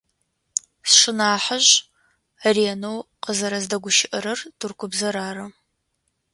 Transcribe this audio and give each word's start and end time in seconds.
Сшынахьыжъ 0.89 1.71
ренэу 2.55 2.97
къызэрэздэгущыӏэрэр 3.23 4.39
тыркубзэр 4.57 5.15
ары. 5.27 5.45